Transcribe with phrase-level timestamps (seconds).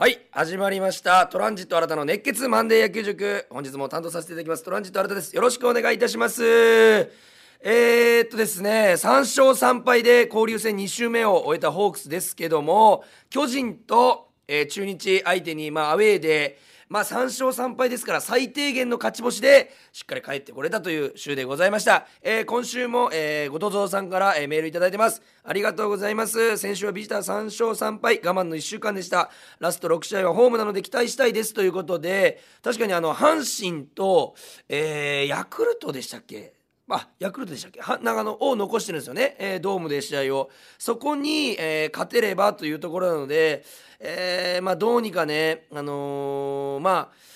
[0.00, 1.26] はい始まりました。
[1.26, 3.46] トランジット新たの熱血マンデー野球塾。
[3.50, 4.62] 本日も担当させていただきます。
[4.62, 5.34] トランジット新たです。
[5.34, 6.44] よろしくお願いいたします。
[6.44, 25.22] えー、っとですね3勝3敗で交流戦2周目を終えたホークスですけども巨人と、えー、中日相手に、まあ、アウェーでまあ3勝3敗ですから最低限の勝ち星でしっかり帰ってこれたという週でございました、えー、今週も、えー、後藤蔵さんから、えー、メールいただいてます。
[25.44, 26.56] ありがとうございます。
[26.56, 29.30] 先週はビジター3勝3敗我慢の1週間でした。
[29.60, 34.34] ラスト6試合はホームなので期待したいですということで確かにあの阪神と、
[34.68, 36.57] えー、ヤクルトでしたっけ？
[36.96, 37.80] あヤクルトでしたっけ？
[38.02, 40.50] 長野を残してるんですよね、えー、ドームで試合を。
[40.78, 43.64] そこに、えー、勝てればというところなので、
[44.00, 47.28] えー、まあ、どうにかね、あのまあ、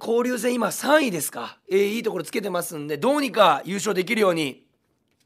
[0.00, 4.64] 交流戦今3位ですか、えいいところつけてますんでどうにか優勝できるように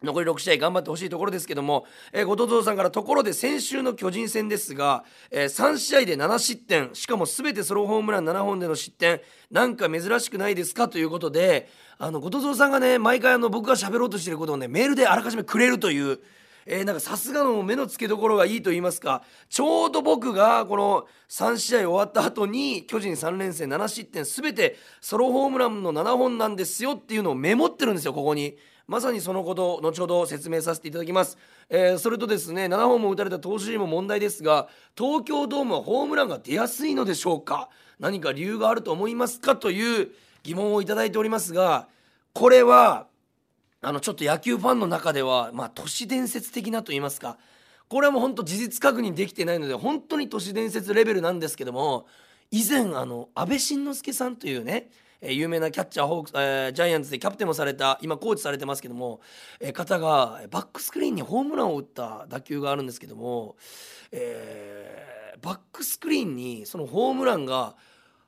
[0.04, 16.20] 残り6試合頑張ってほしいところですけども、えー、後藤さんからところで先週の巨人戦ですが、えー、3試合で7失点しかも全てソロホームラン7本での失点なんか珍しくないですかということであの後藤蔵さんがね毎回あの僕が喋ろうとしてることをねメールであらかじめくれるという。
[16.66, 28.56] えー、なんかさすがの目の付けどころがいいと言いますかちょうど僕がこの3試合終わった後に巨人3連戦7失点全てソロホームランの7本なんですよっていうのをメモってるんですよここに。
[28.86, 31.38] まさにそのこと後ほど説明させていただきます、
[31.70, 37.70] えー、それとですね7本も打たれた投手陣も問題ですが東京ドームはホームランが出やすいのでしょうか？
[37.98, 39.56] 何か理由があると思いますか？
[39.56, 40.10] という
[40.42, 41.88] 疑問をいただいておりますが
[42.34, 43.06] これは
[43.80, 47.38] あのちょっと野球ファンの中ではまあ都市伝説的なと言いますか。
[47.88, 52.06] これはもう本当事実確認できてないので本当に都市伝説レベルなんですけども
[52.50, 54.88] 以前あの安倍晋之助さんというね
[55.27, 59.20] えー、有名なキャッチャーホークス、えー、ジャイアンツでキャプテンもされた今コーチされてますけども、
[59.58, 63.56] えー、方がバックスクリーンにホームランを打った打球があるんですけども、
[64.12, 67.75] えー、バックスクリーンにそのホームランが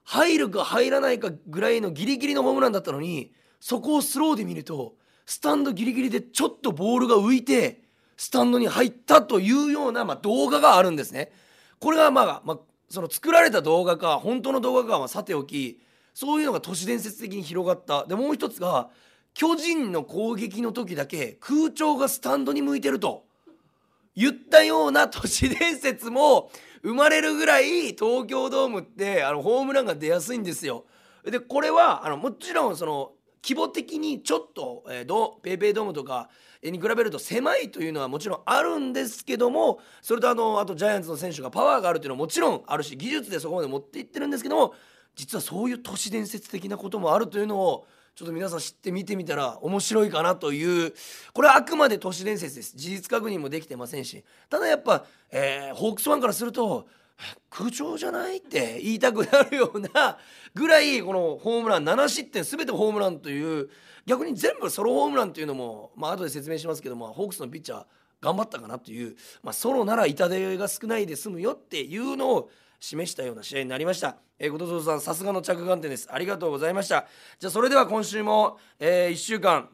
[0.04, 4.94] 入るか入らないかぐらいのギリギリのホームランだったのにそこをスローで見ると
[5.26, 7.82] スタンドギリギリでちょっとボールが浮いて
[8.16, 11.30] スタンドに入ったというような、まあ、動画があるんですね。
[11.78, 12.58] これがまあ、まあ、
[12.88, 15.80] その作られた動画か本当の動画かはさておき
[16.16, 18.88] そういうのが都市伝説的に広がったでもう一つが
[19.34, 23.24] 巨人の攻撃の時だけ空調がスタンドに向いてると
[24.14, 26.50] 言ったような 都市伝説も
[26.80, 30.86] 生まれるぐらい東京ドームってあのホームランが出やすいんですよ。
[31.22, 33.12] でこれはあのもちろんその
[33.44, 36.30] 規模的にちょっと、えー、ドペイペイドームとか
[36.62, 44.74] に比べると狭いというのはもちろんあるんですけどもそれとあのあとジャイアンツの選手がパワーがあるというのはもちろんあるし技術でそこまで持っていってるんですけども
[45.16, 50.94] 実はそういう都市伝説的なこともあるというのをちょっと皆さん知って見てみたら面白いかなという
[51.32, 52.76] これはあくまで都市伝説です。
[52.76, 54.24] 事実確認もできてませんし。
[54.48, 56.86] ただやっぱ、えー、ホークスファンからすると
[57.50, 60.18] 空調じゃないって言いたくなるような
[60.54, 63.70] ぐらいこのホームラン7失点全てホームランという
[64.06, 67.84] 逆に全部ソロホームランというのもまあ後で説明しますけどもホークスのピッチャー
[68.20, 72.50] 頑張ったかなという、まあ、ソロなら痛手が少ないで済むよっていうのを
[72.80, 74.16] 示したような試合になりました。
[74.38, 76.08] えー、後藤さんさすがの着眼点です。
[76.10, 77.06] ありがとうございました。
[77.38, 79.68] じゃあそれでは今週も、えー、1週間、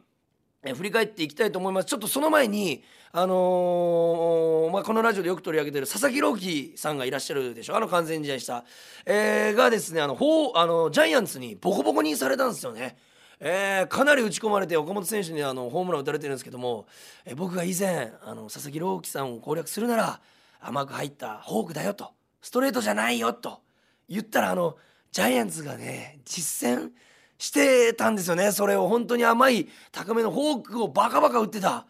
[0.63, 1.85] えー、振り返っていきたいと思います。
[1.85, 2.83] ちょっとその前に
[3.15, 8.65] あのー、まあ、このラジオでよく取り上げてる佐々木朗希さんがいらっしゃるでしょあの完全試合した、
[9.05, 12.97] えー、がですねあのほうあのジャイアンツにボコボコにされたんですよね。
[13.39, 16.87] えー、かなり打ち込まれて岡本選手にあのホームラン打たれてるんですけども、
[17.23, 20.21] えー、僕が以前あの佐々木朗希さんを攻略するなら
[20.59, 23.61] 甘く入ったフォークだよとストレートじゃないよと
[24.07, 24.77] 言ったらあの
[25.11, 26.91] ジャイアンツがね実践
[27.39, 28.51] してたんですよね。
[28.51, 31.87] それを本当に甘い高めのフォークをバカバカ打ってた。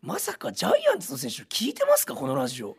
[0.00, 2.14] まさかジャイアンツの選手聞いてますか？
[2.14, 2.72] このラジオ。
[2.72, 2.74] っ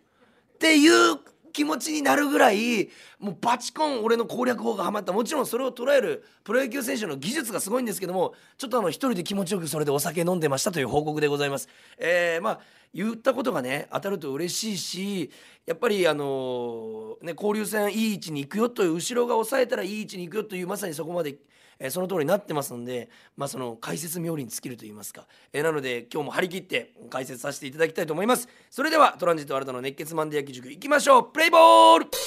[0.60, 1.18] ていう
[1.56, 11.70] 気持ちになるぐらいもうバチコン俺の攻略法がはまったもちろんそれを捉えるプロ野球選手の技術がすごいんですけどもちょっとあの一人で気持ちよくそれでお酒飲んでましたという報告でございます。
[11.98, 12.60] えー、まあ
[12.94, 15.32] 言ったことがね当たると嬉しいし
[15.66, 21.38] やっぱりあのね交流戦いい位置に行くよという後ろが抑えたらいい位置に行くよというまさにそこまで
[21.80, 28.48] えー、その通りになってますので、まあ、その解説冥利に尽きると言いますか、えー、なので今日も張り切って解説させていただきたいと思います。
[28.70, 31.32] それではトランジット新たの熱血マンデー野球塾いきましょう。
[31.32, 32.18] プレイボールト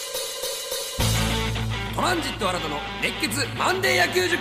[2.03, 4.39] ランジット新たの熱血マンデー野球塾。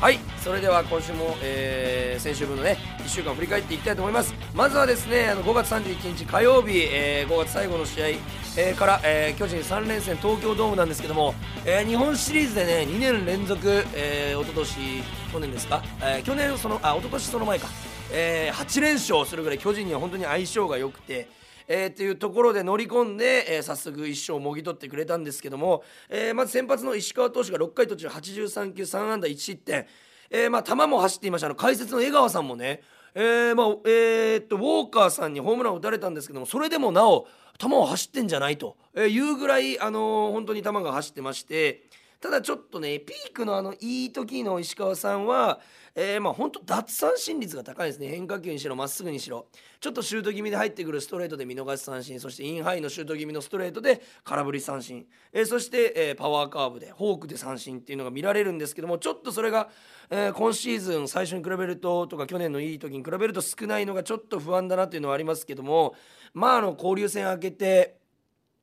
[0.00, 4.34] はいそれでは今週も、えー、先週分のね1週間振り返っていきたいと思います。
[4.52, 8.06] まずはですねあの5月31日火曜日、えー、5月最後の試合、
[8.54, 11.34] えー、から、えー、巨人3連戦東京ドームなんですけども、
[11.64, 15.02] えー、日本シリーズでね2年連続、えー、一昨年
[15.32, 17.68] 去年ですか、えー、去年そのあ一昨年その前か。
[18.14, 21.28] えー、8連勝するぐらい巨人には本当に相性が良くて。
[21.68, 29.86] えー、っていうところで乗り込んで、えー、早速1勝をもぎ取ってくれたんですけども、えー、まず先発の石川投手が6回途中83球3安打1失点、
[30.28, 31.46] えー、まあ球も走っていました。
[31.46, 32.82] あの解説の江川さんもね
[33.14, 37.26] えーまあえー、っとウォーカーさんにホームランを打たれたんですけどもそれでもなお
[37.68, 38.76] 球を走ってんじゃないと。
[38.96, 41.82] いうぐらい、あのー、本当に球が走ってまして
[42.22, 45.58] ただちょっとねピークのあのいい時の石川さんは、
[45.92, 48.06] えー、まあ本当奪三振率が高いですね。
[48.06, 49.48] 変化球にしろまっすぐにしろ。
[49.80, 52.20] ちょっとシュート気味で入ってくるストレートで見逃し三振。
[52.20, 59.68] そしてインハイのシュート気味のストレートで空振り三振、えー、そして、えー、パワーカーブでフォークで三振っていうのが見られるんですけどもちょっとそれが、
[60.08, 65.96] えー、今シーズン最初に比べるととか去年のいい時に比べると少ないのがちょっと不安だなっていうのはありますけども
[66.34, 68.01] まああの交流戦明けて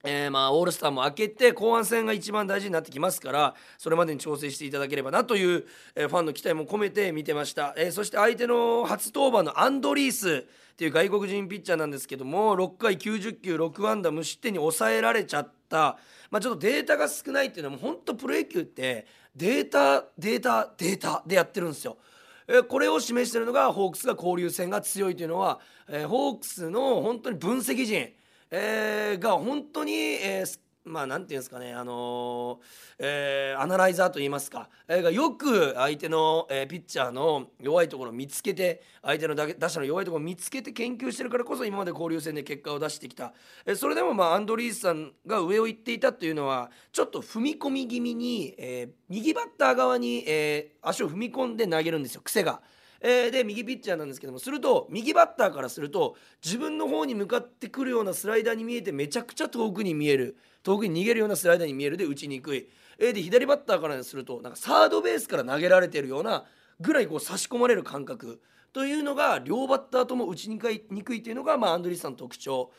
[0.05, 5.65] えー、まあオールスターも明けて後半戦が一番大事になってきますからそれまでに調整していただければなという、
[5.95, 15.97] えー、ファンの期待も込めて見てました、えー、そして相手の初登板のアンドリースっていう外国人ピッチャーなんですけども6回90球6安打無失点に抑えられちゃった、
[16.31, 19.05] まあ、ちょっとデータが少ないっていうのはもう本当プロ野球って
[19.35, 21.97] データデータデータでやってるんですよ。
[22.67, 28.11] これを示しているのがホークスが交流戦が強いというのは、えホークスの本当に分析陣。
[28.51, 32.57] えー、が本当に、えー、まあなんていうんですかねあのー、
[32.99, 43.33] えー、アナライザーといいますか、えー、がよく相手の、えー、ピッチャーの弱いところを見つけて相手の打者の弱いところを見つけて研究してるからこそ今まで交流戦で結果を出してきた、
[43.65, 52.61] えー、それでもまあアンドリースさんが上を行っていたというのはちょっと踏み込み気味に、えー、右バッター側に、えー、足を踏み込んで投げるんですよ癖が。
[53.01, 60.37] えー、で右ピッチャーなんですけどもすると右バッターからすると自分の方に向かってくるようなスライダーに見えてめちゃくちゃ遠くに見える。
[60.63, 62.67] 遠くに逃げるようなスライダーに見えるで打ちにくい、
[62.97, 66.45] えー、で左バッターからするとなんかサードベースから投げられてるような
[66.81, 68.41] ぐらいこう差し込まれる感覚。
[68.71, 72.71] というのが両バッターとも打ちにくいにくいというのが、まあ、アンドリースさんの特徴。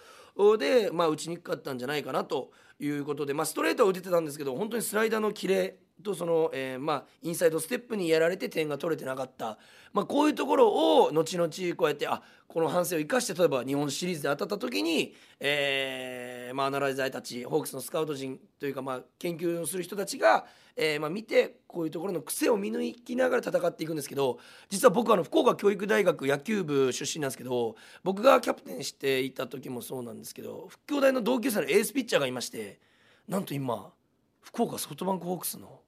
[0.59, 9.59] で、まあ、打ちにくかったんじゃないかなということで、まあ、ストレートは打ててたんですけど本当にスライダーのキレとその、えー、まあ、インサイドステップにやられて点が取れてなかった、
[9.93, 10.69] まあ、こういうところ
[11.05, 24.39] を後々こうやってあこの反省を生かして例えば日本シリーズで当たった時に、えーまあ、アナライザーたちホークスのスカウト陣というか、まあ、研究をする人たちが、えーま、見てこういうところの癖を見抜きながら戦っていくんですけど
[24.69, 32.81] 実は僕はあの福岡教育大学野球部出身なんですけど僕がキャプテンしていた時もそうなんですけど福京大の同級生のエースピッチャーがいまして
[33.29, 33.93] なんと今
[34.41, 35.81] 福岡ソフトバンクホークスの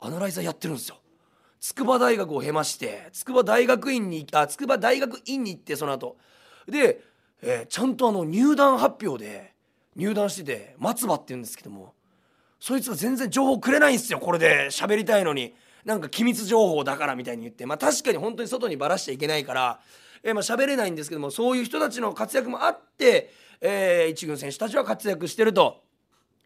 [0.00, 0.98] アナライザーやってるんですよ。
[1.60, 6.16] 筑波大学を経まして筑波大学院にあ筑波大学院に行ってその後。
[6.68, 7.00] で、
[7.40, 9.54] えー、ちゃんとあの入団発表で
[9.96, 11.94] 入団してて松葉って言うんですけども
[12.60, 14.66] そいつが全然情報くれないんですよこれで。
[14.70, 15.54] 喋りたいのに。
[15.84, 17.66] なんか機密情報だからみたいに言って。
[17.66, 19.80] まあ確かに本当に外にばらしちゃいけないから、
[20.22, 23.30] えー、まあ喋れないんですけどもそういう人たちの活躍もあって、
[23.60, 25.82] えー、一軍選手たちは活躍してると。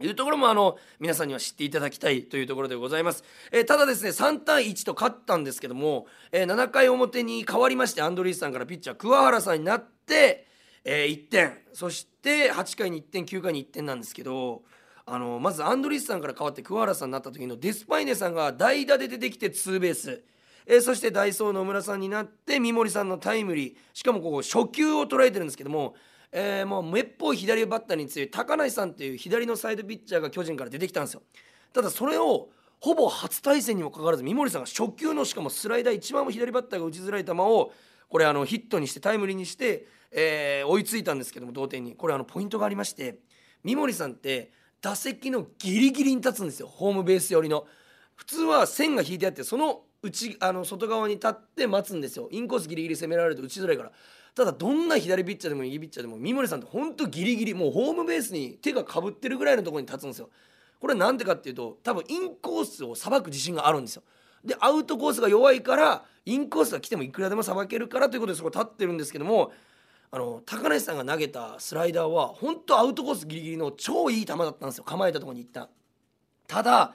[0.01, 10.47] いうところもあの皆さんには知っていただきたいというところでございます、えー、ただですね3対1と勝ったんですけども、えー、7回表に変わりましてアンドリースさんからピッチャー桑原さんになって、
[10.85, 14.63] えー、1点そして8回に1点9回に1点なんですけど
[15.05, 20.23] あのまずアンドリースさんから変わって桑原さんになった時のデスパイネさんが代打で出てきてツーベース。
[20.71, 23.75] えー、そしてダイソー野村さんになって三森さんのタイムリー。
[23.95, 25.95] しかもここ初球を捉えてるんですけども
[26.31, 31.23] えー、もうめっぽい左バッターに強い高梨さんっていう左のサイドピッチャーが巨人から出てきたんですよ。
[31.73, 37.73] ただそれをほぼ初対戦にもかかわらず三森さんが初球のしかもスライダー一番左バッターが打ちづらい球を
[38.09, 43.19] これあのヒットにしてタイムリーにして、えー、追いついたんですけども同点にこれあのポイントがありまして
[43.65, 46.69] 三森さんって打席のギリギリに立つんですよ。
[46.69, 47.67] ホームベース寄りの。
[48.15, 52.29] 普通は線が引いてあってその内あの外側に立って待つんですよ。
[52.31, 53.93] インコースギリギリ攻められると打ちづらいから。
[54.35, 60.31] ただどんな左ピッチャーでも右ピッチャーでも三森さんってほんとギリギリもうホームベースに手がかぶってるぐらいのところに立つんですよ。
[60.81, 64.03] これなんでかっていうと多分インコースをさばく自信があるんですよ。
[64.45, 69.53] でアウトコースが弱いからインコースが来てもいくらでもさばけるからということでそこ立ってるんですけども
[70.11, 74.85] あの高梨さんが投げたスライダーは本当アウトコースギリギリの超いい球だったんですよ。
[74.85, 75.69] 構えたところに行った。
[76.47, 76.95] ただ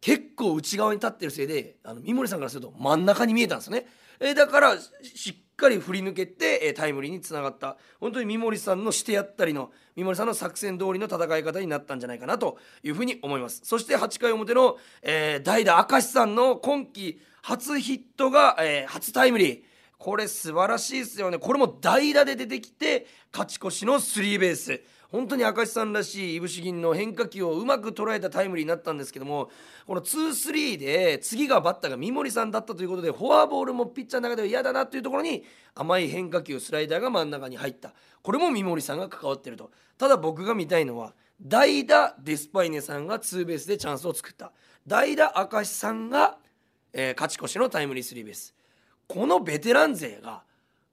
[0.00, 3.86] 結構内側に立ってるせいであの三森さんからすると真ん中に見えたんですよね、
[4.20, 7.78] え、だからしっかり振り抜けて、えタイムリーにつながった。
[7.98, 13.62] 本当に三森さんのしてやったりの三森さんの作戦通りの戦い方になったんじゃないかなというふうに思います。
[13.64, 19.62] そして8回表の、えー、代打明石さんの今季初ヒットが、えー、初タイムリー。
[19.96, 21.38] これ素晴らしいですよね。
[21.38, 24.82] これも代打で出てきて勝ち越しのスリーベース。
[25.10, 29.50] 本当に明石さんらしいいぶし銀の変化球をうまく捉えたタイムリーになったんですけども
[29.86, 35.44] この2-3で次がバッターが三森さんだったということでフォアボールもピッチャーの中では嫌だなというところに
[35.74, 37.92] 甘い変化球スライダーが真ん中に入った。
[38.22, 39.70] これも三森さんが関わってると。
[39.98, 44.52] ただ僕が見たいのは代打デスパイネさんがツーベースでチャンスを作った。
[44.86, 46.38] 代打明石さんが、
[46.92, 48.54] えー、勝ち越しのタイムリースリーベース。
[49.06, 50.42] このベテラン勢が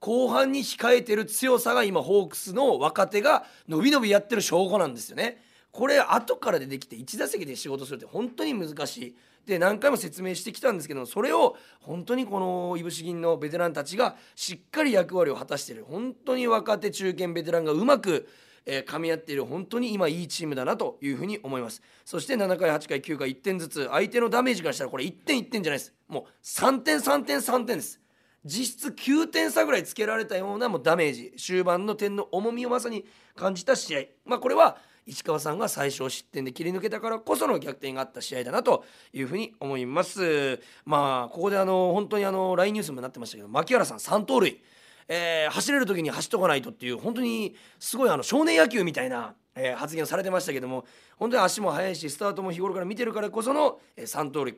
[0.04, 5.42] 後半に控えてる強さが今ホークスの若手が伸び伸びやってる証拠なんですよね。
[5.72, 9.16] これ後から出てきて1打席で仕事するって本当に難しい。
[9.46, 15.86] で何回も説明してきたんですけどそれを本当にこのいぶし銀のベテランたちがしっかり役割を果たしてる。
[15.90, 18.28] 本当に若手中堅ベテランがうまく
[18.66, 19.46] えー、噛み合っている。
[19.46, 21.82] 本当に今いいチームだなというふうに思います。
[22.06, 25.94] そして7回8回9回1点ずつ相手のダメージからしたらこれ1点1点じゃないです。
[26.08, 28.03] もう3点3点3点です。
[28.46, 31.34] 実質9点差ぐらいつけられたようなもうダメージ。
[31.38, 34.02] 終盤の点の重みをまさに感じた試合。
[34.26, 40.60] まあこれは石川さんが最小失点で切り抜けたからこその逆転があった試合だなというふうに思います。
[40.86, 44.62] まあここであの本当にあの LINE ニュースにもなってましたけど牧原さん3盗塁。
[45.10, 50.86] えー、走れる時に走っとかないとっていう本当にすごいあの少年野球みたいな、えー、発言をされてましたけども
[51.18, 54.56] 本当に足も速いしスタートも日頃から見てるからこその、えー、3盗塁。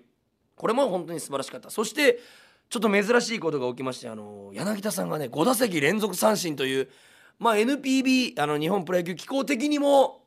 [0.56, 1.70] これも本当に素晴らしかった。
[1.70, 2.20] そして
[2.70, 6.90] ちょっと珍しいことが起きましてあの柳田さんがね5打席連続三振という
[7.40, 10.26] まあ NPB あの日本プロ野球機構的にも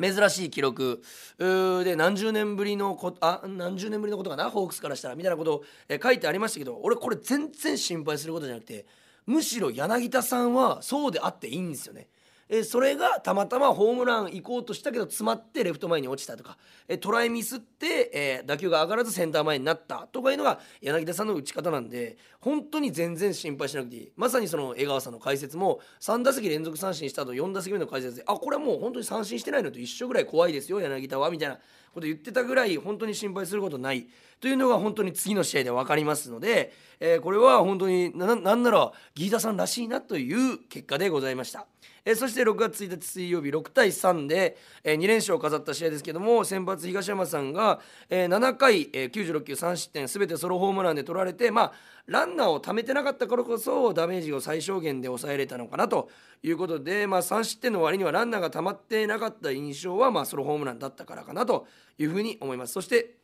[0.00, 1.02] 珍しい記録
[1.38, 8.86] で何十年ぶりのこあ何十年ぶりのことかなホークスからしたらみたいなことを、え書いてありましたけど俺これ全然心配することじゃなくて
[9.26, 12.06] むしろ柳田さんはそうであっていいんですよね。
[12.48, 16.56] えそれがたまたまホームラン行こうとしたけど詰まってレフト前に落ちたとか、
[16.88, 24.12] えトライミスって、え打球が上がらずセンター前になったとかいうのが柳田さんの打ち方なんで本当に全然心配しなくていい。
[24.16, 31.58] まさにその江川さんの解説も3打席連続三振した後4打席目の解説であこれはもう本当に三振してないのと一緒ぐらい怖いですよ柳田はみたいな。
[31.94, 34.06] こと言ってたぐらい本当に心配することない
[34.40, 41.66] というのが本当に次の試合で分かりますので、えー、これは本当になんならギータさんらしいなという結果でございました。
[42.04, 51.72] えー、そして6月1日水曜日6対3で、えー、2連勝を飾った試合ですけども先発東山さんが、えー、7回、えー、96球3失点全てソロホームランで取られてまあ
[52.08, 56.08] ランナーを貯めてなかったからこそダメージを最小限で抑えれたのかなと
[56.42, 61.66] いうことで、まあ、3失点の割にはランナーが溜まってなかった印象は、まあ、ソロホームランだったからかなと
[61.98, 62.72] いうふうに思います。
[62.72, 63.18] そして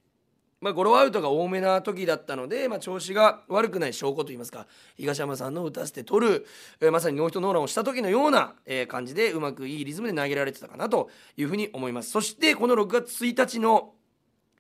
[0.65, 6.47] まあ、ゴロアウトが多めな時だったので、まあ、調子が悪くない証拠といいますか東山さんの打たせて取る、
[6.81, 13.93] えー、まさにノーヒットノーランをした時のような、えー、感じでうまくいいリズムで投げられてたかなというふうに思いますそしてこの6月1日の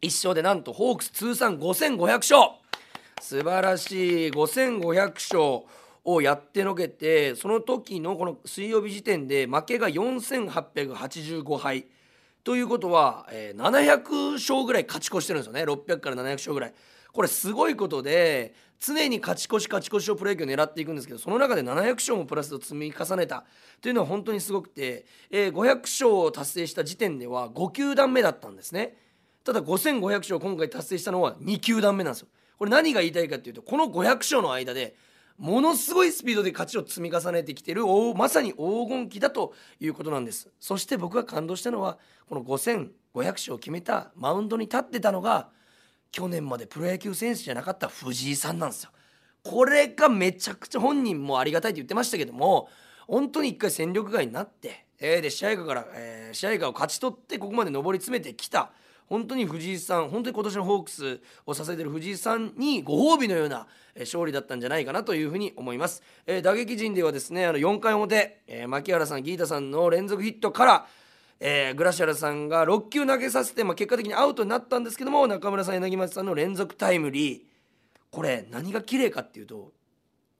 [0.02, 2.50] 1勝でなんとホークス通算5500勝
[3.24, 4.30] 素晴らしい。
[4.32, 5.66] 5500勝
[6.04, 11.86] をやってのけてその時のこの水曜日時点で負けが4885敗。
[12.44, 15.64] ということは、えー、700勝ぐらい勝ち越してるんですよね。
[15.64, 16.74] 600から700勝ぐらい。
[17.14, 23.46] これすごいことで常に勝ち越し勝ち越しをプロ野球を狙っていくんですけどその中で700勝もプラスを積み重ねた。
[23.80, 28.98] というのは本当にすごくて、えー、500勝を達成した時点では5球団目だったんですね。
[29.44, 32.28] ただ5500勝今回達成したのは2球団目なんですよ。
[32.58, 34.94] これ何が言いたいかっていうとこの500勝の間で
[35.38, 37.82] ものすごいスピードで勝ちを積み重ねてきてる
[38.16, 40.48] まさに黄金期だということなんです。
[40.60, 42.88] そして僕が感動したのはこの5500
[43.32, 45.48] 勝を決めたマウンドに立ってたのが
[46.12, 48.90] 去年までプロ野球選手じゃなかった藤井さんなんですよ。
[49.42, 52.68] これがめちゃくちゃ本人もありがたいと言ってましたけども
[53.06, 58.70] 本当に一回戦力外になって、えー、で試合から、えー、試合がを勝ち取ってここまで上り詰めてきた。
[59.08, 63.66] 本当に藤井さん本当に今年のホークスを支えている藤井さんにご褒美のような
[63.98, 70.86] 勝利だったんじゃないかなというふうに思います、えー、打撃陣ではですねあの4回表、えー、牧原さんギータさんの連続ヒットから
[71.40, 77.40] えー、グラシアルさんが6球投げさせて、まあ、結果的にアウトになったんですけども中村さん柳町さんの連続タイムリー。
[78.10, 79.72] これ何が綺麗かっていうと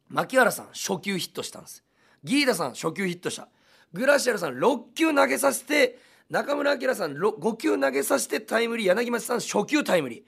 [0.09, 1.85] 牧原さん初球ヒットしたんです。
[2.23, 3.49] ギータさん初球ヒットした。
[3.93, 5.99] グラシアルさん6球投げさせて
[6.35, 10.23] 中村晃さん5球投げさせてタイムリー柳町さん初球タイムリー。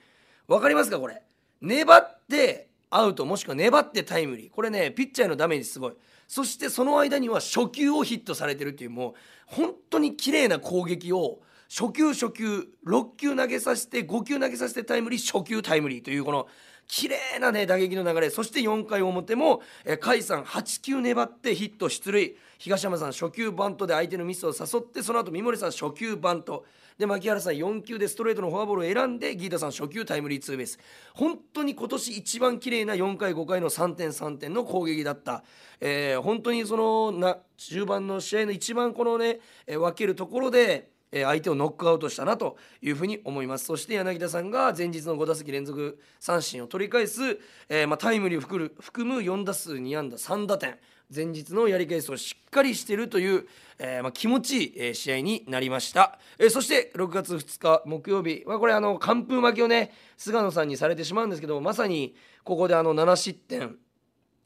[0.46, 1.20] 分かりますかこれ？
[1.60, 4.50] 粘ってアウトもしくは粘ってタイムリー。
[4.50, 5.94] これねピッチャーのダメージすごい。
[6.28, 9.14] そしてその間には初球をヒットされてるっていうもう
[9.46, 16.46] 本当に綺麗な攻撃を初球初球6球投げさせて5球投げさせてタイムリー初球タイムリーというこの
[16.88, 22.36] 綺麗なね打撃の流れそして4回表も、甲斐さん8球粘ってヒット出塁。
[22.58, 26.64] 東山さん初球バントで相手のミスを誘ってその後三森さん初球バント。
[26.98, 30.78] で牧原さん4球でストレートのフォアボールを選んでギータさん初球タイムリーツーベース。
[31.12, 35.44] 本当に今年一番綺麗な4回5回の3点3点の攻撃だった、
[35.80, 43.66] えー、本当にそのな中盤の試合の一番このね、分けるところで相手をノックアウトしたなというふうに思います。
[43.66, 50.76] そして柳田さんが前日の5打席連続三振を取り返す、えー、ま、タイムリーを含む含む4打数2安打3打点
[51.14, 53.46] 前日のやり返しをしっかりしているという、
[53.78, 63.76] えー、ま、気持ちいい、試合になりました、えそして6月2日木曜日、まあ、これあの完封負けをね菅野さんにされてしまうんですけどまさにここであの7失点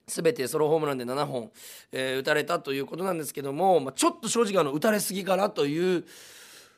[0.07, 1.51] 全てソロホームランで7本、
[1.93, 6.05] え、打たれたということなんですけども、まあ、ちょっと正直あの打たれすぎかなという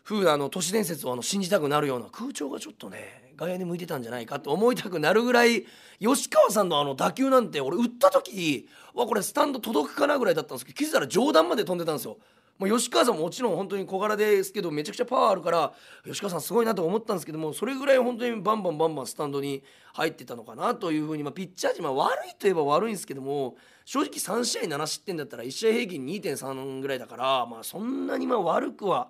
[0.04, 5.64] 風なあの都市伝説をあの信じたくなるような空調がちょっとね外野に向いてたんじゃないかと思いたくなるぐらい
[6.00, 12.18] 吉川さんのあの打球なんて俺打った時わこれスタンド届くかなぐらいだったんですけど気づいたら上段まで飛んでたんですよ。
[12.58, 15.72] まあ、吉川さんももちろん本当に小柄ですけどめちゃくちゃパワーあるから
[16.04, 29.08] 吉川さんすごいなと思ったんですけどもそれぐらい本当にバンバンバンバンスタンドに入ってたのかなというふうに、まあ、ピッチャー陣、まあ、悪いといえば悪いんですけども正直3試合7失点だったら1試合平均2.3ぐらいだから、まあ、そんなにま悪くは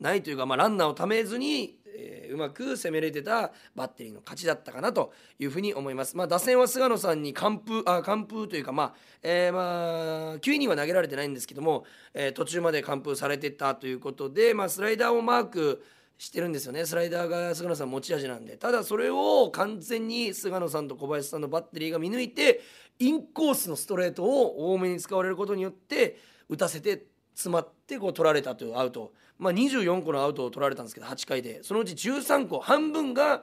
[0.00, 6.16] ないというか、まあ、ランナーをためずにえー、うまく攻めれてたバッテリーの勝ちだったかなというふうに思います。
[6.16, 15.84] まあ、打線は菅野さんに完封あ完封というか、まあえー、まあ9イニングは投げられてないんですけども、えー、途中まで完封されてたということで、まあ、スライダーをマーク
[16.16, 22.60] してるんですよねスライダーが菅野さん持ち味なんでただそれを完全に菅野さんと小林さんのバッテリーが見抜いて
[22.98, 26.16] インコースのストレートを多めに使われることによって
[26.48, 31.62] 打たせて詰まってこう取られたというアウト、まあ、24個のアウトを取られたんですけど8回で。
[31.62, 33.42] そのうち13個半分が、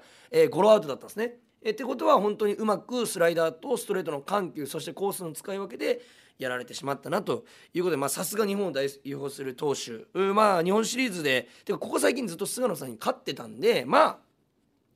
[0.50, 1.38] ゴロアウトだったんですね。
[1.64, 6.02] えってことは本当にうまくスライダーとストレートの緩急そしてコースの使い分けで
[6.40, 10.06] やられてしまったなということでさすが日本を代表する投手。
[10.34, 14.18] まあ日本シリーズでてかここ最近ずっと菅野さんに勝ってたんでまあ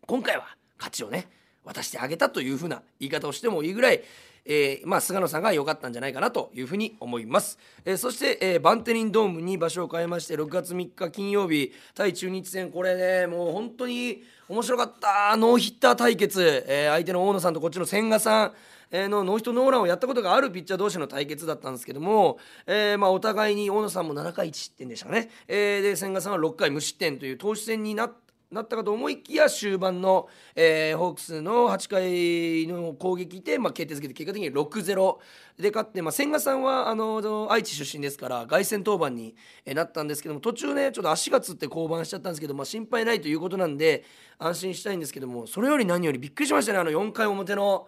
[0.07, 1.29] 今回は勝ちをね
[1.63, 4.01] 渡してあげたというふうな言い方をしてもいいぐらい
[4.45, 18.53] えー、まあ、菅野さんが良かったんじゃないかなというふうに思います、えー、そして、えー、バンテリンドームに場所を変えまして6月3日金曜日対中日戦これねもう本当に面白かったノーヒッター対決、え相手の大野さんとこっちの千賀さん
[18.91, 22.37] のノーヒットノーランをやったことがあるピッチャー同士の対決だったんですけども、
[22.67, 35.17] えー、まあお互いに大野さんも7回1失点でしたかね、えー、で千賀さんは6回無失点という投手戦になってなったかと思いきや終盤の、えー、ホークスの8回の攻撃で、まあ、決定づけて結果的に6-0
[35.61, 39.35] で勝って、まあ、千賀さんはあの愛知出身ですから凱旋登板に
[39.75, 44.03] なったんですけども途中ねちょっと足がつって降板しちゃったんですけど、まあ、心配ないということなんで
[44.37, 47.87] 安心したいんですけどもそれより何よりびっくりしましたねあの4回表の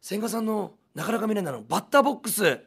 [0.00, 2.60] 千賀さんのなかなか見れないのバッターボックス。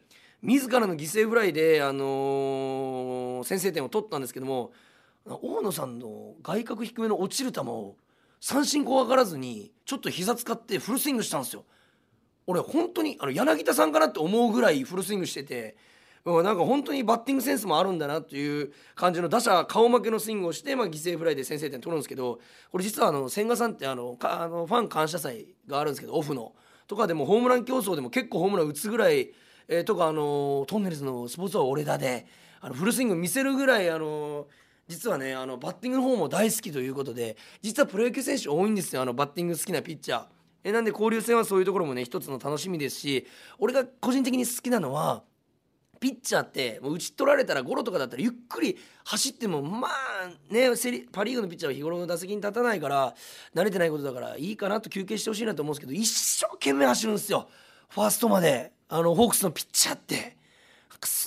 [0.44, 4.74] 自らの犠牲フライで、あのー、先制点を取ったんですけども
[5.26, 7.96] 大野さんの外角低めの落ちる球を
[8.40, 11.66] 三振怖がらずにちょっと膝使ってフルスイングしたんですよ。
[12.46, 15.78] 俺本当にあの柳田さんかなって思うぐらいフルスイングしてて
[16.26, 22.40] なんか本当にバッティングセンスもあるんだなっていう感じの打者顔負けのスイングをして、まあ、犠牲フライで先制点取るんですけど
[22.72, 26.54] これ実はあの千賀さんってあのあのファン感謝祭があるんですけどオフの
[26.88, 29.32] とかでもホームラン競争でも結構ホームラン打つぐらい、
[29.68, 32.26] えー、とかあのトンネルズのスポーツは俺だで
[32.62, 34.48] あのフルスイング見せるぐらいあの
[34.94, 40.26] 実はねあのバッティングの方も大好きということで実はプロ野球選手多いんですよあのバッティング好きなピッチャー。
[40.66, 43.28] えなんで交流戦はそういうところもね一つの楽しみですし
[43.58, 45.24] 俺が個人的に好きなのは
[46.00, 50.70] ピッチャーってもう打ち取られたらゴロとかだったらゆっくり走ってもまあね
[51.12, 53.14] パ・リーグのピッチャーは日頃の打席に立たないから
[53.54, 57.50] 慣れてないことだからいいかなと休憩してほしいなと思うんですけど一生懸命走るんですよ。
[57.90, 58.72] ファーストまで。
[58.90, 60.38] あのホークスのピッチャーって。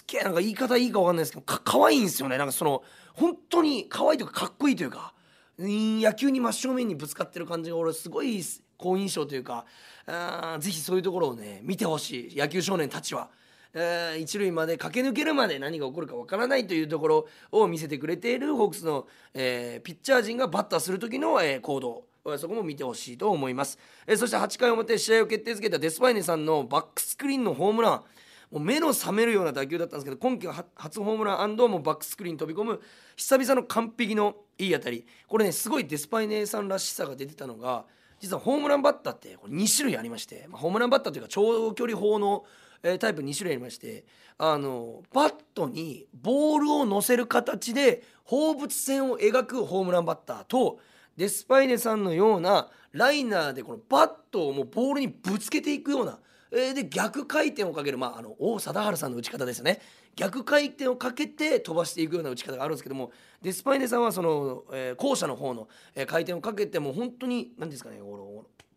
[0.06, 2.38] げえなんか言い方いいか分かんないですけどか可愛いんですよね。
[2.38, 2.82] なんかその
[3.14, 5.14] 本当に可愛いというかかっこいいというか
[5.58, 8.42] 野球に真正面にぶつかってる感じが俺すごい
[8.76, 9.64] 好印象というか
[10.06, 12.36] あぜひそういうところをね見てほしい。
[12.36, 13.30] 野球少年たちは。
[13.78, 22.04] え一塁まで駆け抜けるまで何が起こるかわからないというところを見せてくれているホークスの、えー、ピッチャー陣がバッターする時の、えー、行動。
[22.38, 28.02] そこも見てほしいと思います、えー、そして8回表試合を決定づけたデスパイネさんのバックスクリーンのホームラン。
[28.50, 32.80] もう目の覚めるような打球だったんですけど今季は初ホームランもうバックスクリーン飛び込む
[33.16, 35.06] 久々の完璧のいい当たり。
[35.26, 37.84] これねすごいデスパイネさんらしさが出てたのが
[38.20, 42.44] 実はホームランバッターってこれ2種類ありまして、まあ、ホームランバッターというか長距離砲の、
[42.82, 44.04] えー、タイプ2種類ありまして
[44.38, 50.78] あのバットにボールを乗せる形で放物線を描くホームランバッターと
[51.16, 56.18] デスパイネさんのようなライナーでこのバットをもうボールにぶつけていくような、
[56.52, 59.80] えー、で逆回転をかける、まあ、あの王貞治さんの打ち方ですね。
[60.16, 67.98] 逆回転をかけて飛ばしていくような打ち方があるんですけどもデスパイネさんはその、えー、後者の方の、えー、回転をかけても本当に何ですかね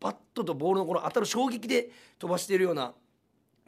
[0.01, 2.93] バットとボールのこの当たる衝撃で飛ばしているような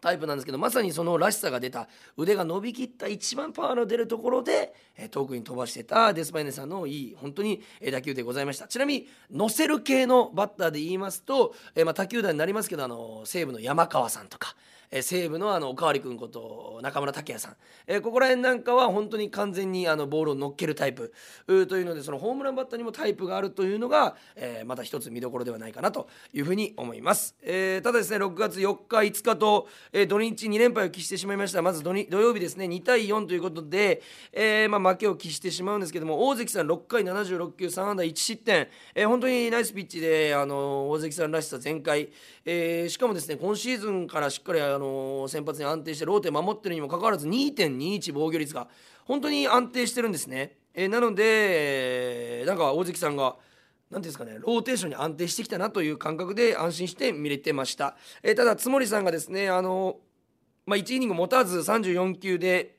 [0.02, 1.88] タイプなんですけどまさにそのらしさが出た。
[2.18, 6.12] 腕が伸びきった一番パワーの出るところで、えー、遠くに飛ばしてた。
[6.14, 7.62] デスパイネさんのいい本当に
[7.92, 8.68] 打球でございました。
[8.68, 14.56] ちなみに乗せる系のバッターで言いますと、えー、まあ他球団になりますけどあの西武の山川さんとか。
[14.92, 17.56] え西武のあのおかわり君こと中村拓也さん、
[17.88, 21.14] えー、ここら辺なんかは本当に完全にあのボールを乗っけるタイプ。
[21.48, 31.62] というのでそのホームランバッターにもタイプがあるというのが、えー、また一つ見どころではないかなというふうに思います、えー、ただですね6月4日5日と、えー、土日2連敗を喫してしまいました。
[31.62, 34.02] まず土土曜日ですね2対4ということで、
[34.34, 42.10] えーまあ、負けを喫してしまうんですけども大関さん6回76球3安打1失点、えー、本当にナイスピッチであの大関さんらしさ全開、
[42.46, 48.68] えー、しかもですね今シーズンからしっかりあのの先発に安定してローテ守ってるにもかかわらず2.21防御率が
[49.06, 50.58] 本当に安定してるんですね。
[50.74, 53.36] えー、なのでなんか大関さんが
[53.90, 57.96] 何ですかねローテーションに安定してきたなという感覚で安心して見れてました。
[58.24, 59.98] えー、ただ津森さんがですねあの、
[60.66, 62.78] まあ、1イニング持たず34球で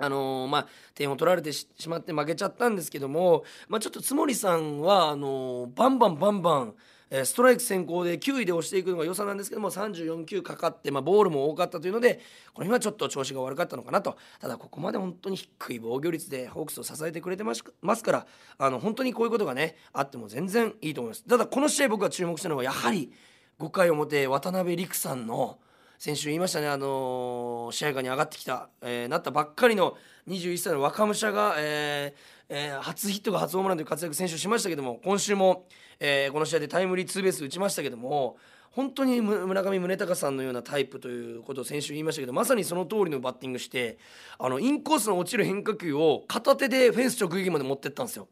[0.00, 6.74] あのー、まあ、点を取られてしまって負けちゃったんですけども、まあ、ちょっと津森さんはあのー、バンバンバンバン
[7.10, 12.20] ストライク先行で9位で押していくのが良さなんですけども34球かかって、まあ、ボールも多かったというので
[12.52, 14.16] この日はちょっと調子が悪かったのかなと。
[14.40, 18.26] ただここまで本当に低い防御率でホークスを支えてくれてますから
[18.58, 21.24] あの本当にこういうことがねあっても全然いいと思います。
[21.24, 23.12] ただこの試合僕が注目したのはやはり
[23.58, 25.58] 5回表渡辺陸さんの
[25.98, 29.96] 先週言いましたね、あのー、試合下に上がってきた、えー、なったばっかりの
[30.28, 35.66] 21歳の若武者が、えーえー、初ヒットが初ホームランという活躍選手しましたけども今週も、
[36.00, 38.36] えー、この試合でタイムリーツーベース打ちましたけども
[38.70, 43.98] 本当に村上宗隆さんのようなタイプということを先週言いましたけどまさにその通りのバッティングして
[44.38, 48.28] あのインコースの落ちる変化球を片手でフェンス直撃まで持ってったんですよ。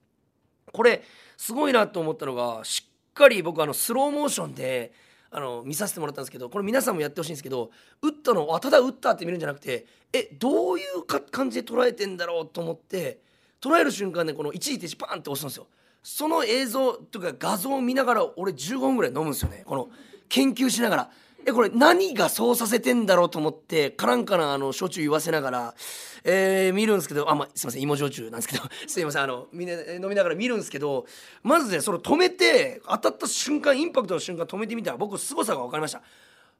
[0.72, 1.02] これ
[1.36, 4.92] すごいなと思ったのがしっかり僕あのスローモーションで
[5.30, 7.70] あの見させてもらったんですけどこれ皆さんもやってほしいんですけど
[8.02, 13.20] 打ったのあただ打ったって見るんじゃなくてえどういう感じで捉えてんだろうと思って
[13.60, 15.66] 捉える瞬間ねこの一時停止パンって押すんですよ
[16.08, 19.64] その映像というか画像を見ながら俺15分ぐらい飲むんですよね。
[19.66, 19.88] この
[20.28, 21.10] 研究しながら。
[21.44, 25.74] えこれ何がそうさせてんだろうと思ってカランカランあの焼酎言わせながら、
[26.22, 28.62] えー、見るんですけどあ、まあ、すいません芋焼酎なんですけど。
[28.86, 31.06] すいませんあのみんな飲みながら見るんですけど
[31.42, 36.02] まずねそれ止めて当たった瞬間インパクトの瞬間止めてみたら僕凄さが分かりました。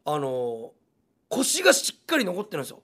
[0.07, 0.73] あの
[1.29, 2.83] 腰がしっかり残ってるんですよ。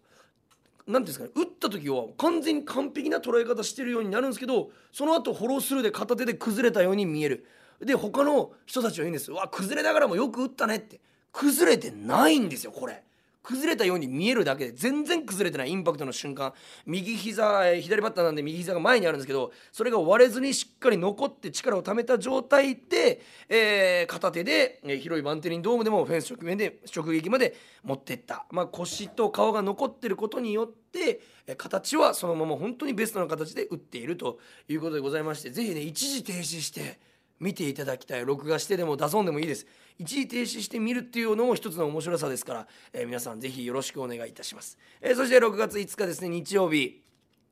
[0.87, 7.47] 何ですかね打った時は完全に完璧な捉え方してるようになるんですけどその後フォロースルーで片手で崩れたように見える。
[7.81, 11.01] で他の人たちは言うんですうわ崩れながらもよく打ったねって。
[11.33, 13.03] 崩れてないんですよこれ。
[13.43, 15.71] 崩れたように見えるだけで全然崩れてない。
[15.71, 16.53] インパクトの瞬間。
[16.87, 36.99] 右膝左バッターなんで右膝が前にあるんですけどそれが割れずにしっかり残って力をためた状態で、えー、片手で、えー、広いバンテリンドームでもフェンス直面で直撃まで持っていった、まあ、腰と顔が残ってることによってえ形はそのまま本当にベストな形で打っているということでございまして是非ね一時停止して
[37.43, 38.25] 見ていただきたい。
[38.25, 39.67] 録画してでも出そうでもいいです。
[39.99, 47.03] 一時停止して見るっていうのも一つの面白さですから、えー、皆さんぜひよろしくお願いいたします、えー、そして6月5日ですね日曜日、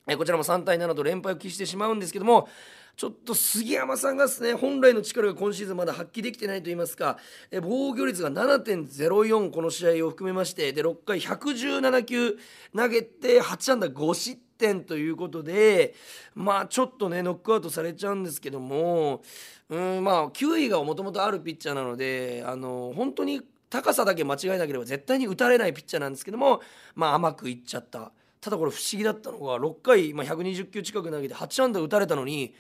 [0.07, 2.49] えー、こちらも3対7と連敗を喫してしまうんですけども
[2.97, 7.17] ちょっと杉山さんがですね本来の力が今シーズンまだ発揮できてないと言いますか、
[7.51, 12.37] え防御率が7.04この試合を含めましてで6回117球
[12.77, 14.50] 投げて8安打5失点。
[14.61, 15.95] 点ということで
[16.35, 19.23] まあちょっとねノックアウトされちゃうんですけども
[19.71, 26.61] うんまあ球威がもともとあるピッチャーなのであの本当に高さだけ間違えなければ絶対に打たれないピッチャーなんですけども
[26.95, 32.55] まあ甘くいっちゃったただこれ不思議だったのが6回、まあ、120球近く投げて8安打打たれたのに、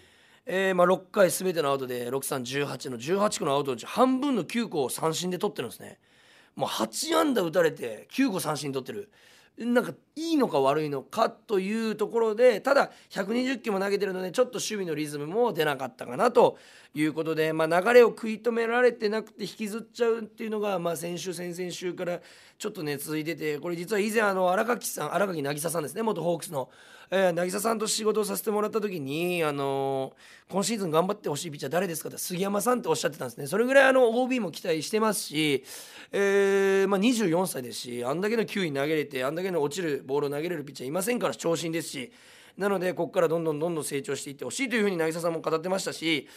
[0.47, 5.99] えー、まあ6回全てのアウトで6318の18個のアウトのうち半分の9個を三振で取ってるんですね。
[6.55, 9.11] もう8安打打たれて9個三振取ってる。
[9.59, 16.59] なんかいいのか悪いのかというところでただ120球も投げてるのでちょっと守備のリズムも出なかったかなと
[16.94, 22.20] いうことで、まあ、流れを食い止められてなくて引きずっちゃうっていうのが、まあ、先週先々週から
[22.59, 26.68] ちょっとね続いててこれ実は以前あの荒垣さん荒垣渚さんですね元ホークスの、
[27.11, 33.46] えー、渚さんと仕事をさせてもらった時に、あのー、今シーズン頑張ってほしいピッチャー誰ですかって杉山さんっておっしゃってたんですね。
[33.46, 35.64] それぐらいあの OB も期待してますし、
[36.12, 42.13] えーまあ、24歳ですしあんだけの球威投げれてあんだけの落ちるボールを投げれるピッチャーいませんから長身ですし
[42.57, 46.29] なのでここからどんどんどんどん成長していってほしいというふうに渚さんも語ってましたし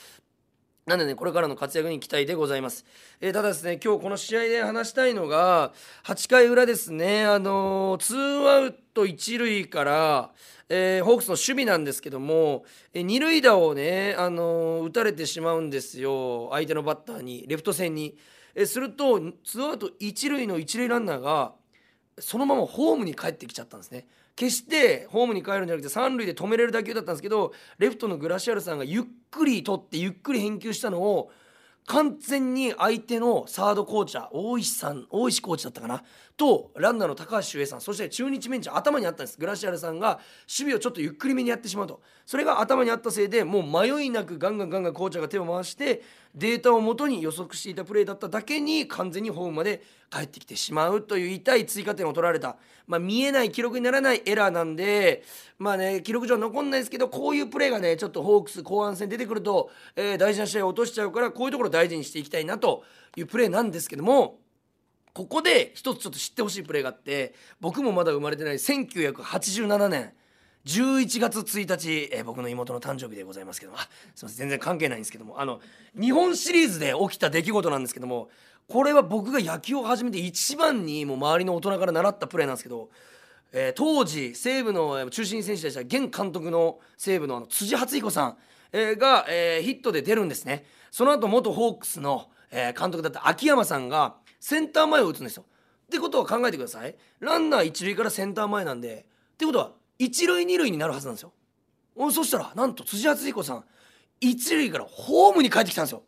[0.86, 2.86] なんでね、これからの活躍に期待でございます。
[3.22, 5.72] えー、ただですね、今日この試合で話したいのが、
[6.04, 10.32] 8回裏ですね、あの、ツーアウト1塁から、
[10.68, 18.18] えー、ホークスの守備なんですけども、えー、二塁打をね、あのー、打たれてしまうんですよ、相手のバッターに、レフト線に。
[18.54, 21.54] え、すると、ツーアウト1塁の1塁ランナーが、
[22.20, 24.08] そのままホームに帰ってきちゃったんですね。
[24.36, 31.32] 決してホームに帰るんじゃなくて三塁で止めれる打球だったんですけどレフトのグラシアルさんがゆっくり取ってゆっくり返球したのを
[31.86, 36.04] 完全に相手のサードコーチャー大石さん大石コーチだったかな
[36.38, 46.02] とランナーの高橋周平さんそして中日ベンチ頭にあったんですグラシアルさんが守備をちょっとゆっくりめにやってしまうとそれが頭にあったせいでもう迷いなくガンガンガンガンコーチャーが手を回して
[46.36, 55.24] データをもとに予測していたプレーだっただけに完全にホームまで帰ってきてしまうという痛い追加点を取られた、まあ、見えない記録にならないエラーなんで
[55.60, 62.84] まあね記録上残んないですけどこういうプレーがねちょっとホークス後半戦出てくると、えー、大事な試合を落としちゃうからこういうところを大事にしていきたいなと
[63.16, 64.40] いうプレーなんですけども
[65.14, 70.14] ここで一つちょっと知ってほしいプレーがあって僕もまだ生まれてない1987年
[70.66, 73.78] 11月1日、えー、僕の妹の誕生日でございますけども。
[74.16, 75.40] すいません全然関係ないんですけども。
[75.40, 75.60] あの
[76.00, 78.30] 日本シリーズで起きた出来事なんですけども
[78.68, 82.90] これは僕が野球を始めて一番にもう周りの大人から習ったプレーなんですけど、
[83.52, 88.38] えー、当時西武の中心選手でした現監督の西武のあの辻初彦さん、
[88.72, 90.66] えー、が、えー、ヒットで出るんですね。
[90.92, 95.46] その後元ホークスの、えー、監督だった秋山さんがセンター前を打つんですよ。
[95.86, 96.96] ってことは考えてください。
[97.20, 99.06] ランナー一塁からセンター前なんで。
[99.34, 101.32] ってことは一塁二塁になるはずなんですよ。
[102.12, 103.64] そしたらなんと辻敦彦さん
[104.20, 106.04] 一塁からホームに帰ってきたんですよ。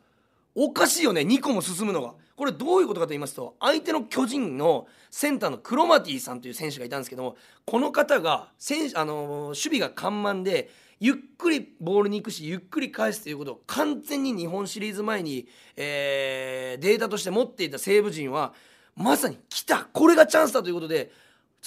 [0.56, 2.14] おかしいよね2個も進むのが。
[2.36, 10.70] これどういうことかと言いますと相手の巨人のセンターのクロマティさんという選手がいたんですけどもこの方が選あの守備が緩慢で
[11.00, 18.54] ゆっくりボールに行くしゆっくり返すということを完全に日本シリーズ前に、えー、データとして持っていた西武陣は
[18.96, 21.12] まさに来たこれがチャンスだということで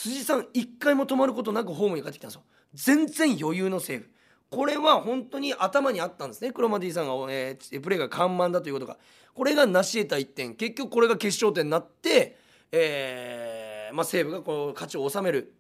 [0.01, 2.43] 辻さん一回も止まることなくホームに帰ってきたんですよ。
[2.73, 4.09] 全然余裕のセーフ。
[4.49, 6.53] これは本当に頭にあったんですね。
[6.53, 8.97] クロマティさんが、えー、プレーが緩慢だということが。
[9.35, 10.55] これが成し得た1点。
[10.55, 12.37] 結局これが決勝点になって、
[12.71, 15.55] えーまあ、西武がこう勝ちを収める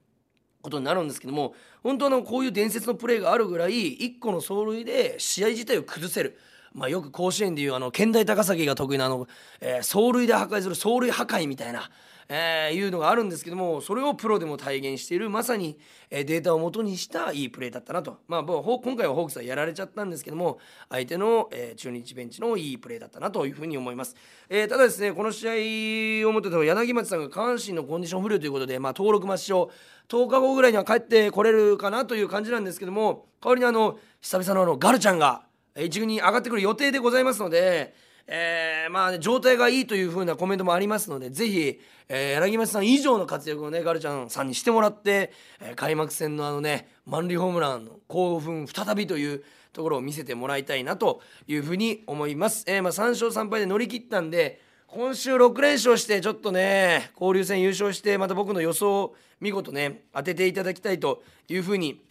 [0.62, 6.38] ことになるんですけども本当のこういう伝説のプレーがあるぐらい1個の走塁で試合自体を崩せる。
[6.74, 9.26] まあ、よく甲子園でいうあの県大高崎が得意なあの、
[9.60, 11.90] えー、走塁で破壊する走塁破壊みたいな。
[12.28, 15.78] えー、いうのがあるんですけどもそれをプロでも体現しているまさに、
[16.10, 20.58] え、データをもとにしたいいプレーだったなと、まあ、今回はホークスはやられちゃったんですけども
[20.90, 24.14] 相手の、えー、中日ベンチのいいプレーだったなというふうに思います、
[24.50, 29.70] えー、ただですねこの試合をもって柳町さんが下半身のコンディション不良ということで、まあ、登録抹消
[30.08, 35.42] 10日後ぐらいには帰ってこれるかなという感じなんですけども代わりにあの久々のあのガルちゃんが
[35.78, 37.94] 一軍に上がってくる予定でございますので
[38.30, 62.02] えー、まあ、ね、状態がいいというふうなコメントもありますのでぜひ、えー、柳町さん以上の活躍をねガルちゃんさんにしてもらって、えー、開幕戦のあのね満塁ホームランの興奮再びというところを見せてもらいたいなというふうに思います、えー、まあ、3勝3敗で乗り切ったんで今週6連勝してちょっとね交流戦優勝してまた僕の予想を見事ね当てていただきたいというふうに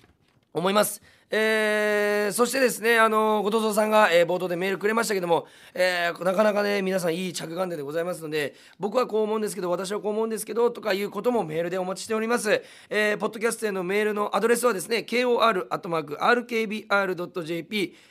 [0.54, 1.02] 思います。
[1.30, 15.68] えー、そしてですね、あの後藤さんが、えー、冒頭でメールくれましたけども、えー、なかなかね皆さんいい着眼点でございますので僕はこう思うんですけど私はこう思うんですけどとかいうこともメールでお待ちしております、えー、ポッドキャストへのメールのアドレスはですね kor.rkbr.jp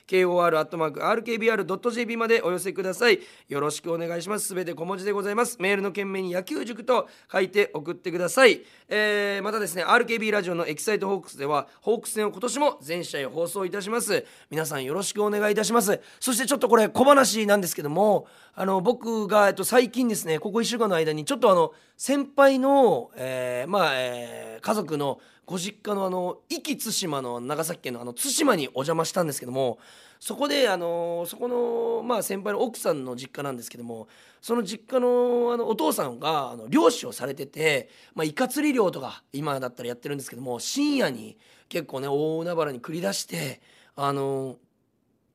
[0.07, 1.37] kor.rkbr.jp
[2.17, 3.19] までお寄せください。
[3.49, 4.47] よろしくお願いします。
[4.47, 5.57] すべて小文字でございます。
[5.59, 14.27] メールの件名に野球塾と書いて送ってください、えー、またですね RKB ラジオのエキサイトホークスではホークス戦を今年も全試合放送いたします。
[14.51, 16.01] 皆さんよろしくお願いいたします。
[16.21, 29.79] そしてちょっとこれ小話なんですけどもあの僕が、えっと、最近ですねここ1週間の間にちょっとあの先輩の、えー、まあ、えー、家族のご実家のあの壱岐対馬の長崎県のあの対馬にお邪魔したんですけども
[30.21, 34.09] そこであのそこの、まあ、先輩の奥さんの実家なんですけども
[34.41, 41.37] その実家のあのお父さんがあの漁師をされてて、まあ、イカ釣り漁とか今だったらやってるんですけども深夜に
[41.69, 43.61] 結構ね大海原に繰り出して
[43.95, 44.57] あの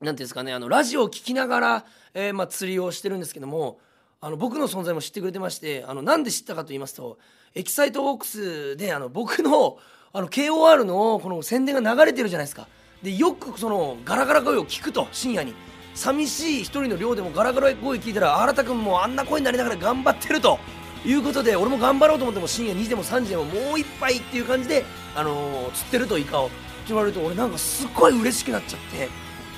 [0.00, 3.78] ていうんですかねあのラジオを聴きながら、え、まあ、釣りをしてるんですけども
[4.20, 7.18] あの僕の存在も知ってくれてましてあのなんで知ったかと言いますと
[7.54, 9.78] エキサイトオークスであの僕の
[10.14, 12.68] あの KOR のこの宣伝が流れてるじゃないですか。
[13.02, 15.54] でよくそのガラガラ声を聞くと深夜に。
[15.94, 20.58] 寂しい一人の寮でもガラガラ声聞いたら新田君もあんな声になりながら頑張ってると。
[21.04, 24.84] いうことで俺も頑張ろうと思っても深夜2時でも3時でももう一杯っていう感じで、
[25.16, 26.46] あのー、釣ってるとイカを。
[26.46, 26.54] って
[26.88, 29.08] 言われると俺なんかすっごい嬉しくなっちゃって。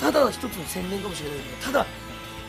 [0.01, 1.87] ただ一つの宣伝かもしれないけどただ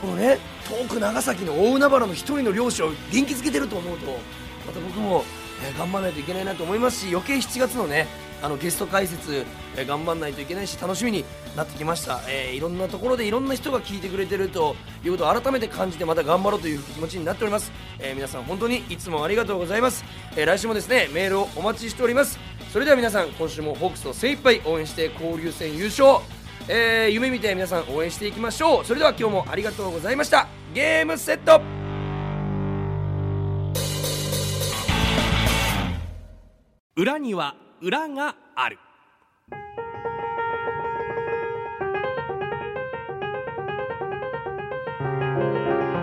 [0.01, 4.11] このね遠く長崎の大海原の一人の漁師を元気づけてると思うと
[4.65, 5.23] また僕も、
[5.63, 8.07] え頑張らないといけないなと思いますし余計7月のね
[8.41, 9.45] あのゲスト解説、
[9.75, 11.25] えー頑張らないといけないし楽しみに
[11.57, 20.05] なってきました、えーいろんなところでいろんな人が聞いてくれてるということを改めて感じてまた頑張ろうという気持ちになっております、えー皆さん本当にいつもありがとうございます、
[20.37, 22.39] えー来週もですねメールをお待ちしております。
[22.71, 26.19] それでは皆さん今週もホークスと精一杯応援して交流戦優勝。
[26.67, 28.85] えー夢見て皆さん応援していきましょう。
[28.85, 30.47] それでは今日もありがとうございました。
[30.73, 31.61] ゲームセット。
[36.97, 38.79] 裏には裏がある。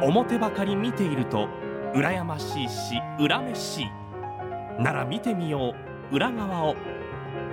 [0.02, 1.48] 表ばかり見ていると
[1.94, 4.82] 羨ましいし恨めしい。
[4.82, 5.74] なら見てみよ
[6.10, 6.14] う。
[6.14, 6.76] 裏側を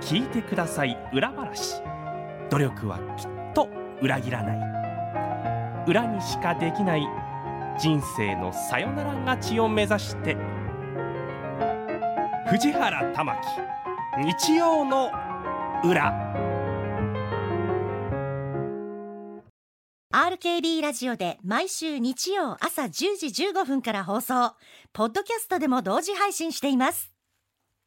[0.02, 0.98] 聞いてください。
[1.14, 1.80] 裏話。
[2.50, 3.68] 努力はきっと
[4.02, 5.86] 裏切らない。
[5.86, 7.08] 裏にしかできない。
[7.78, 10.36] 人生のさよなら勝ちを目指して。
[12.50, 13.79] 藤原玉木
[14.18, 15.12] 日曜の
[15.84, 16.12] 裏。
[20.12, 24.56] RKB ラジオで毎週日曜朝10時15分から放送。
[24.92, 27.12] ポッドキャストでも同時配信しています。